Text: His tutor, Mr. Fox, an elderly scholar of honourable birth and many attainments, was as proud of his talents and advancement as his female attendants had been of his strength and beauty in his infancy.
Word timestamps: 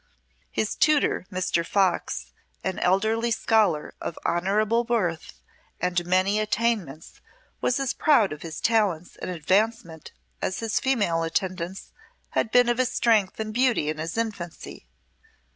His 0.49 0.73
tutor, 0.73 1.27
Mr. 1.31 1.63
Fox, 1.63 2.33
an 2.63 2.79
elderly 2.79 3.29
scholar 3.29 3.93
of 4.01 4.17
honourable 4.25 4.83
birth 4.83 5.33
and 5.79 6.03
many 6.07 6.39
attainments, 6.39 7.21
was 7.61 7.79
as 7.79 7.93
proud 7.93 8.33
of 8.33 8.41
his 8.41 8.59
talents 8.59 9.15
and 9.17 9.29
advancement 9.29 10.11
as 10.41 10.57
his 10.59 10.79
female 10.79 11.21
attendants 11.21 11.91
had 12.31 12.49
been 12.49 12.67
of 12.67 12.79
his 12.79 12.89
strength 12.91 13.39
and 13.39 13.53
beauty 13.53 13.89
in 13.89 13.99
his 13.99 14.17
infancy. 14.17 14.87